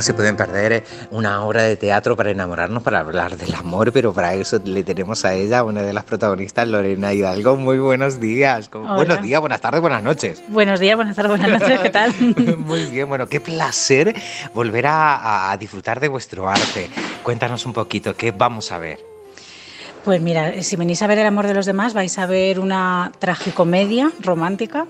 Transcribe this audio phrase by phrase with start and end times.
[0.00, 4.14] no se pueden perder una obra de teatro para enamorarnos, para hablar del amor, pero
[4.14, 7.56] para eso le tenemos a ella, una de las protagonistas, Lorena Hidalgo.
[7.56, 8.70] Muy buenos días.
[8.70, 8.94] ¿Cómo- Hola.
[8.96, 10.42] Buenos días, buenas tardes, buenas noches.
[10.48, 12.14] Buenos días, buenas tardes, buenas noches, ¿qué tal?
[12.58, 14.14] Muy bien, bueno, qué placer
[14.54, 16.88] volver a, a disfrutar de vuestro arte.
[17.22, 19.00] Cuéntanos un poquito, ¿qué vamos a ver?
[20.02, 23.12] Pues mira, si venís a ver El amor de los demás, vais a ver una
[23.18, 24.86] tragicomedia romántica,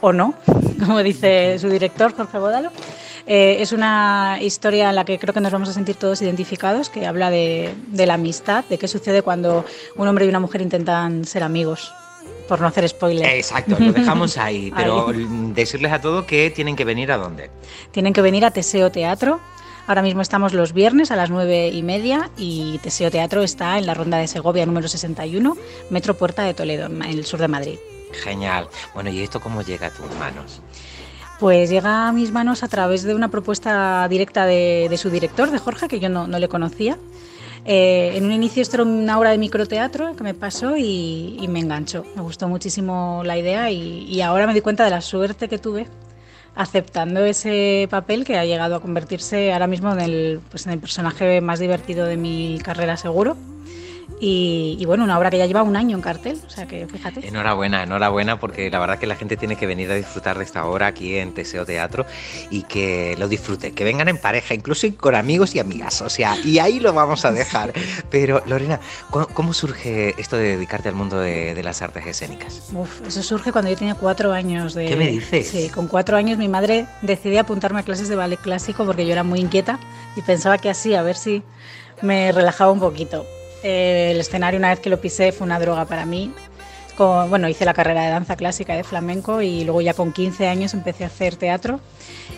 [0.00, 0.34] o no,
[0.78, 2.70] como dice su director, Jorge Bódalo.
[3.26, 6.90] Eh, es una historia en la que creo que nos vamos a sentir todos identificados,
[6.90, 9.64] que habla de, de la amistad, de qué sucede cuando
[9.96, 11.92] un hombre y una mujer intentan ser amigos,
[12.48, 13.26] por no hacer spoiler.
[13.34, 15.26] Exacto, lo dejamos ahí, pero Ahí.
[15.54, 17.50] decirles a todos que tienen que venir a dónde.
[17.90, 19.40] Tienen que venir a Teseo Teatro.
[19.88, 23.86] Ahora mismo estamos los viernes a las nueve y media y Teseo Teatro está en
[23.86, 25.56] la Ronda de Segovia número 61,
[25.90, 27.78] Metro Puerta de Toledo, en el sur de Madrid.
[28.22, 28.68] Genial.
[28.94, 30.60] Bueno, ¿y esto cómo llega a tus manos?
[31.38, 35.58] Pues llega a mis manos a través de una propuesta directa de, su director, de
[35.58, 36.96] Jorge, que yo no, le conocía.
[37.66, 41.60] Eh, en un inicio esto era una obra de microteatro que me pasó y, me
[41.60, 42.04] enganchó.
[42.14, 45.86] Me gustó muchísimo la idea y, ahora me di cuenta de la suerte que tuve
[46.54, 50.78] aceptando ese papel que ha llegado a convertirse ahora mismo en el, pues en el
[50.78, 53.36] personaje más divertido de mi carrera seguro.
[54.18, 56.86] Y, y bueno, una obra que ya lleva un año en cartel, o sea que
[56.86, 57.26] fíjate.
[57.28, 60.64] Enhorabuena, enhorabuena, porque la verdad que la gente tiene que venir a disfrutar de esta
[60.64, 62.06] obra aquí en Teseo Teatro
[62.50, 66.36] y que lo disfruten, que vengan en pareja, incluso con amigos y amigas, o sea,
[66.42, 67.72] y ahí lo vamos a dejar.
[68.10, 72.70] Pero Lorena, ¿cómo, cómo surge esto de dedicarte al mundo de, de las artes escénicas?
[72.72, 74.86] Uf, eso surge cuando yo tenía cuatro años de...
[74.86, 75.48] ¿Qué me dices?
[75.48, 79.12] Sí, con cuatro años mi madre decidió apuntarme a clases de ballet clásico porque yo
[79.12, 79.78] era muy inquieta
[80.16, 81.42] y pensaba que así, a ver si
[82.02, 83.26] me relajaba un poquito.
[83.62, 86.32] Eh, el escenario una vez que lo pisé fue una droga para mí.
[86.96, 90.46] Con- bueno, hice la carrera de danza clásica de flamenco y luego ya con 15
[90.48, 91.78] años empecé a hacer teatro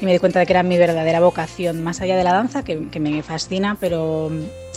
[0.00, 2.62] y me di cuenta de que era mi verdadera vocación, más allá de la danza,
[2.64, 4.30] que, que me fascina, pero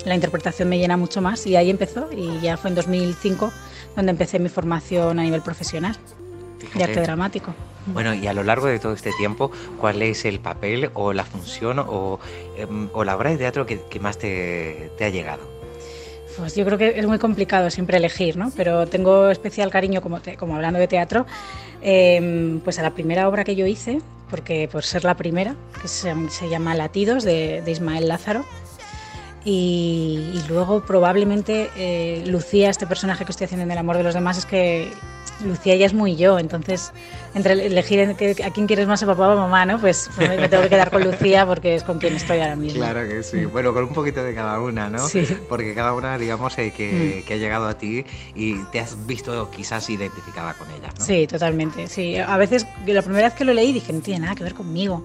[0.05, 3.51] la interpretación me llena mucho más y ahí empezó y ya fue en 2005
[3.95, 5.95] donde empecé mi formación a nivel profesional
[6.59, 6.83] de Fíjate.
[6.83, 7.53] arte dramático.
[7.87, 11.23] Bueno, y a lo largo de todo este tiempo, ¿cuál es el papel o la
[11.23, 12.19] función o,
[12.57, 15.56] em, o la obra de teatro que, que más te, te ha llegado?
[16.37, 18.51] Pues yo creo que es muy complicado siempre elegir, ¿no?
[18.55, 21.25] Pero tengo especial cariño, como, como hablando de teatro,
[21.81, 25.87] eh, pues a la primera obra que yo hice, porque por ser la primera, que
[25.87, 28.45] se, llama Latidos, de, Ismael Lázaro.
[29.43, 34.03] Y, y luego probablemente eh, Lucía, este personaje que estoy haciendo en El amor de
[34.03, 34.91] los demás, es que
[35.45, 36.91] Lucía ya es muy yo, entonces
[37.35, 37.99] entre elegir
[38.43, 39.79] a quién quieres más, a papá o a mamá, ¿no?
[39.79, 42.79] Pues, pues me tengo que quedar con Lucía porque es con quien estoy ahora mismo.
[42.79, 43.45] Claro que sí.
[43.45, 45.07] Bueno, con un poquito de cada una, ¿no?
[45.07, 45.25] Sí.
[45.47, 47.27] Porque cada una, digamos, eh, que, Mm.
[47.27, 48.03] que ha llegado a ti
[48.35, 51.05] y te has visto quizás identificada con ellas, ¿no?
[51.05, 51.87] Sí, totalmente.
[51.87, 54.53] Sí, a veces la primera vez que lo leí dije no tiene nada que ver
[54.55, 55.03] conmigo.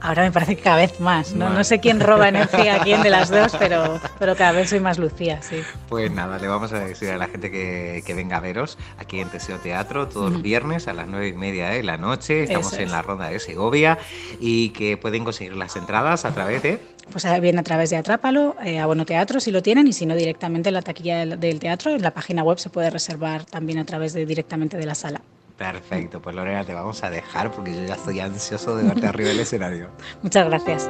[0.00, 1.34] Ahora me parece que cada vez más.
[1.34, 4.70] No, no sé quién roba energía a quién de las dos, pero, pero cada vez
[4.70, 5.62] soy más Lucía, sí.
[5.88, 9.20] Pues nada, le vamos a decir a la gente que, que venga a veros aquí
[9.20, 12.44] en Teseo Teatro todos los viernes a las nueve y media de la noche.
[12.44, 13.98] Estamos en la ronda de Segovia
[14.40, 16.80] y que pueden conseguir las entradas a través de.
[17.10, 20.06] Pues eh, bien a través de Atrápalo, eh, Abono Teatro si lo tienen, y si
[20.06, 23.44] no directamente en la taquilla del, del teatro, en la página web se puede reservar
[23.44, 25.22] también a través de directamente de la sala.
[25.58, 29.30] Perfecto, pues Lorena, te vamos a dejar porque yo ya estoy ansioso de verte arriba
[29.30, 29.88] del escenario.
[30.22, 30.88] Muchas gracias.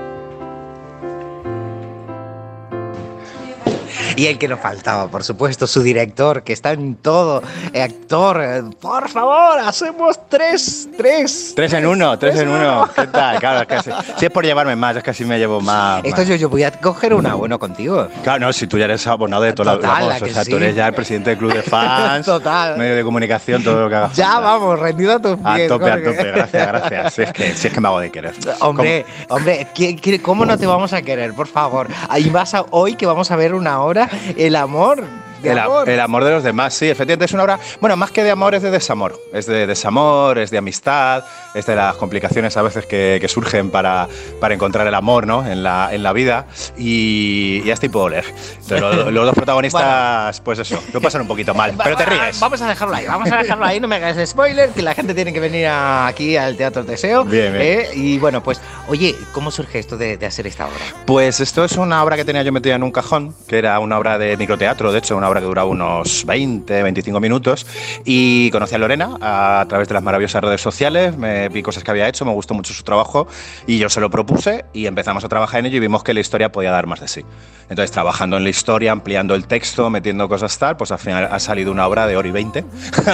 [4.19, 7.43] Y el que nos faltaba, por supuesto, su director, que está en todo.
[7.73, 11.53] eh, actor, eh, por favor, hacemos tres, tres.
[11.55, 12.88] Tres en uno, tres en uno.
[12.94, 13.38] ¿Qué tal?
[13.38, 16.05] Claro, es que si, es por llevarme más, es que así me llevo más.
[16.05, 16.29] Esto más.
[16.29, 18.09] yo, yo voy a coger un abono contigo.
[18.25, 20.35] Claro, no, si tú ya eres abonado de toda Total, la vamos, ¿a que o
[20.35, 20.50] sea, sí?
[20.50, 22.76] tú eres ya el presidente del club de fans, Total.
[22.76, 24.17] medio de comunicación, todo lo que hagas.
[24.17, 25.69] Ya vamos, rendido a tus A pies.
[25.69, 27.14] tope, a tope, gracias, gracias.
[27.14, 28.35] Si es que, si es que me hago de querer.
[28.61, 31.87] Hombre, hombre, ¿qué- qué- ¿cómo no te vamos a querer, por favor?
[32.09, 35.05] Ahí vas a, hoy que vamos a ver una hora, el amor.
[35.43, 35.88] de el, amor.
[35.88, 38.56] el amor de los demás, sí, efectivamente es una obra, bueno, más que de amor
[38.56, 41.22] es de desamor, es de desamor, es de amistad,
[41.55, 44.08] es de las complicaciones a veces que, que surgen para,
[44.40, 45.46] para encontrar el amor ¿no?
[45.46, 46.46] en, la, en la vida
[46.76, 48.25] y, y es tipo Oleg.
[48.62, 52.40] Entonces, los, los dos protagonistas, pues eso, lo pasan un poquito mal, pero te ríes.
[52.40, 55.14] Vamos a dejarlo ahí, vamos a dejarlo ahí, no me hagas spoiler, que la gente
[55.14, 57.25] tiene que venir aquí al Teatro Deseo.
[57.25, 57.64] Bien, bien.
[57.64, 57.88] ¿eh?
[57.94, 60.76] Y bueno, pues, oye, ¿cómo surge esto de, de hacer esta obra?
[61.06, 63.99] Pues esto es una obra que tenía yo metida en un cajón, que era una
[63.99, 67.67] obra de microteatro, de hecho, una obra que duraba unos 20, 25 minutos.
[68.05, 71.90] Y conocí a Lorena a través de las maravillosas redes sociales, me vi cosas que
[71.90, 73.29] había hecho, me gustó mucho su trabajo
[73.67, 76.20] y yo se lo propuse y empezamos a trabajar en ello y vimos que la
[76.20, 77.25] historia podía dar más de sí.
[77.69, 81.38] Entonces, trabajando en la historia, ampliando el texto, metiendo cosas tal, pues al final ha
[81.38, 82.64] salido una obra de hora y 20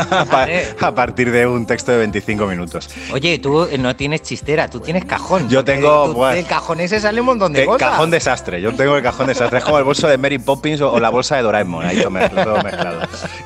[0.81, 2.88] a partir de un texto de 25 minutos.
[3.12, 5.49] Oye, tú eh, no tienes chistera, tú tienes cajón.
[5.49, 7.90] Yo tengo, tú- pues, del cajón ese sale un montón de De cosas.
[7.90, 8.61] cajón desastre.
[8.61, 9.58] Yo tengo el cajón desastre.
[9.58, 11.84] Es como el bolso de Mary Poppins o, o la bolsa de Doraemon.
[11.84, 13.00] Ahí todo mezclado.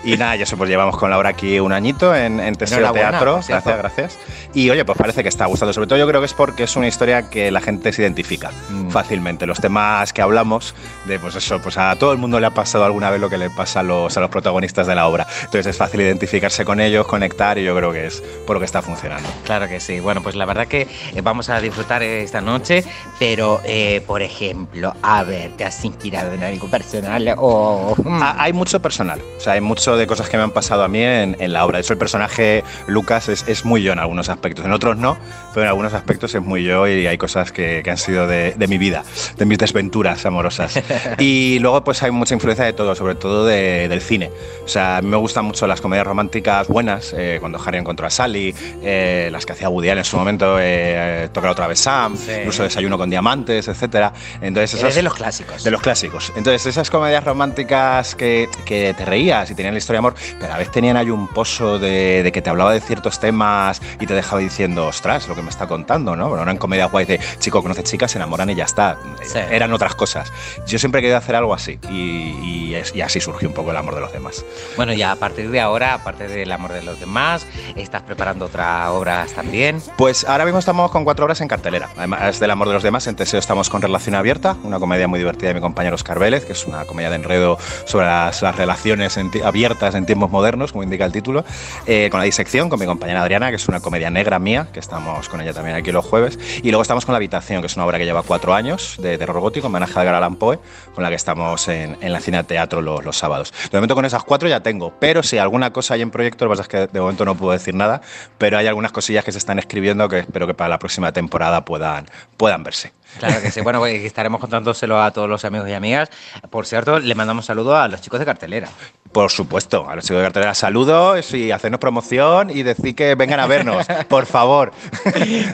[0.04, 3.42] Y nada, ya eso, pues llevamos con Laura aquí un añito en, en Teseo Teatro.
[3.42, 3.68] cierto.
[3.70, 4.18] Gracias, gracias.
[4.54, 5.72] Y oye, pues parece que está gustando.
[5.72, 8.50] Sobre todo yo creo que es porque es una historia que la gente se identifica
[8.70, 8.90] Mm.
[8.90, 9.46] fácilmente.
[9.46, 10.74] Los temas que hablamos,
[11.06, 13.38] de pues eso, pues a todo el mundo le ha pasado alguna vez lo que
[13.38, 15.26] le pasa a los, a los protagonistas de la obra.
[15.44, 18.66] Entonces es fácil identificarse con ellos, conectar y yo creo que es por lo que
[18.66, 19.28] está funcionando.
[19.44, 20.00] Claro que sí.
[20.00, 20.82] Bueno, pues la verdad que
[21.14, 22.84] eh, vamos a disfrutar esta noche,
[23.19, 27.94] pero, eh, por ejemplo, a ver, ¿te has inspirado en algo personal o...?
[28.02, 30.82] mm, Ah, Hay mucho personal, o sea, hay mucho de cosas que me han pasado
[30.84, 31.78] a mí en, en la obra.
[31.78, 35.16] De hecho, el personaje Lucas es, es muy yo en algunos aspectos, en otros no,
[35.55, 38.54] pero en algunos aspectos es muy yo y hay cosas que, que han sido de,
[38.56, 39.04] de mi vida,
[39.37, 40.81] de mis desventuras amorosas.
[41.19, 44.31] Y luego, pues hay mucha influencia de todo, sobre todo de- del cine.
[44.64, 48.06] O sea, a mí me gustan mucho las comedias románticas buenas, eh, cuando Harry encontró
[48.06, 51.81] a Sally, eh, las que hacía Woody Allen en su momento, eh, Tocar otra vez
[52.16, 52.32] Sí.
[52.38, 54.12] incluso Desayuno con Diamantes, etcétera.
[54.40, 55.64] Entonces, eres esas- de los clásicos.
[55.64, 56.32] de los clásicos.
[56.36, 60.52] Entonces, esas comedias románticas que, que te reías y tenían la historia de amor, pero
[60.54, 64.06] a vez tenían ahí un pozo de, de que te hablaba de ciertos temas y
[64.06, 66.28] te dejaba diciendo, ostras, lo que me está contando, ¿no?
[66.28, 68.98] Bueno, eran comedias guays de chico conoce chicas, se enamoran y ya está.
[69.22, 69.38] Sí.
[69.50, 70.32] Eran otras cosas.
[70.66, 72.34] Yo siempre he querido hacer algo así y,
[72.70, 74.44] y es- y así surgió un poco el amor de los demás.
[74.76, 77.46] Bueno, ya a partir de ahora, aparte del amor de los demás,
[77.76, 79.80] estás preparando otras obras también.
[79.96, 81.77] Pues ahora mismo estamos con cuatro obras en cartelera.
[81.96, 85.19] Además del amor de los demás, en Teseo estamos con Relación Abierta, una comedia muy
[85.19, 88.56] divertida de mi compañero Oscar Vélez, que es una comedia de enredo sobre las, las
[88.56, 91.44] relaciones en abiertas en tiempos modernos, como indica el título.
[91.86, 94.80] Eh, con La Disección, con mi compañera Adriana, que es una comedia negra mía, que
[94.80, 96.38] estamos con ella también aquí los jueves.
[96.62, 99.19] Y luego estamos con La Habitación, que es una obra que lleva cuatro años de
[99.19, 100.58] terror gótico, homenaje a Edgar Allan Poe,
[100.94, 103.52] con la que estamos en, en la cine teatro los, los sábados.
[103.70, 106.50] De momento con esas cuatro ya tengo, pero si alguna cosa hay en proyecto, lo
[106.50, 108.00] que pasa es que de momento no puedo decir nada,
[108.38, 111.64] pero hay algunas cosillas que se están escribiendo que espero que para la próxima temporada
[111.68, 112.06] puedan,
[112.38, 112.92] puedan verse.
[113.18, 113.60] Claro que sí.
[113.62, 116.08] Bueno, pues estaremos contándoselo a todos los amigos y amigas.
[116.50, 118.68] Por cierto, le mandamos saludos a los chicos de cartelera.
[119.12, 123.40] Por supuesto, a los chicos de cartelera saludos y hacernos promoción y decir que vengan
[123.40, 124.72] a vernos, por favor.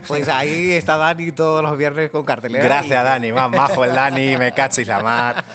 [0.09, 2.65] Pues ahí está Dani todos los viernes con cartelera.
[2.65, 5.45] Gracias, Dani, más majo el Dani, me cachis la mar.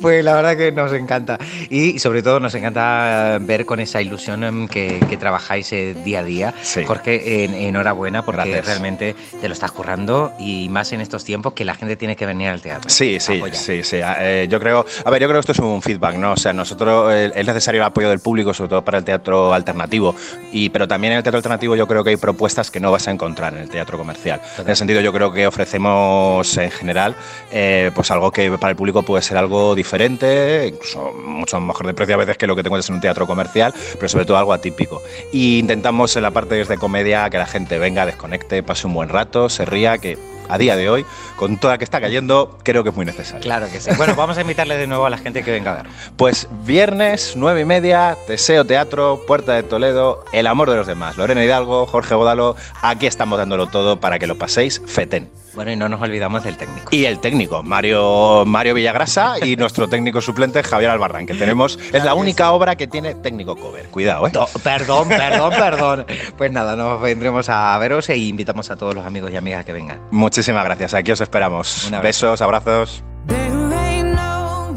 [0.00, 1.38] Pues la verdad que nos encanta.
[1.70, 6.22] Y sobre todo nos encanta ver con esa ilusión que, que trabajáis eh, día a
[6.22, 6.54] día.
[6.62, 6.84] Sí.
[6.84, 8.66] Jorge, en- enhorabuena porque Gracias.
[8.66, 12.26] realmente te lo estás currando y más en estos tiempos que la gente tiene que
[12.26, 12.90] venir al teatro.
[12.90, 13.56] Sí, sí, Apoyar.
[13.56, 14.00] sí, sí.
[14.02, 16.32] Eh, yo creo, a ver, yo creo que esto es un feedback, ¿no?
[16.32, 19.52] O sea, nosotros eh, es necesario el apoyo del público, sobre todo para el teatro
[19.54, 20.14] alternativo,
[20.52, 23.08] y pero también en el teatro alternativo yo creo que hay propuestas que no vas
[23.08, 24.40] a encontrar en el teatro comercial.
[24.58, 27.14] En ese sentido, yo creo que ofrecemos en general,
[27.52, 31.94] eh, pues algo que para el público puede ser algo diferente, incluso mucho mejor de
[31.94, 34.52] precio a veces que lo que tengo en un teatro comercial, pero sobre todo algo
[34.52, 35.02] atípico.
[35.32, 39.08] Y intentamos en la parte de comedia que la gente venga, desconecte, pase un buen
[39.08, 40.18] rato, se ría, que
[40.50, 43.40] a día de hoy, con toda que está cayendo, creo que es muy necesario.
[43.40, 43.90] Claro que sí.
[43.96, 45.86] Bueno, vamos a invitarle de nuevo a la gente que venga a ver.
[46.16, 51.16] Pues viernes, nueve y media, Teseo Teatro, Puerta de Toledo, El amor de los demás.
[51.16, 55.30] Lorena Hidalgo, Jorge Bodalo, aquí estamos dándolo todo para que lo paséis fetén.
[55.54, 56.88] Bueno, y no nos olvidamos del técnico.
[56.90, 62.04] Y el técnico, Mario, Mario Villagrasa y nuestro técnico suplente, Javier Albarrán, que tenemos, es
[62.04, 63.86] la única obra que tiene técnico cover.
[63.88, 64.30] Cuidado, ¿eh?
[64.32, 66.06] No, perdón, perdón, perdón.
[66.36, 69.72] Pues nada, nos vendremos a veros e invitamos a todos los amigos y amigas que
[69.72, 70.00] vengan.
[70.10, 71.90] Muchísimas gracias, aquí os esperamos.
[72.02, 73.02] Besos, abrazos.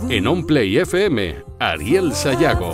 [0.10, 2.72] En OnPlay FM, Ariel Sayago.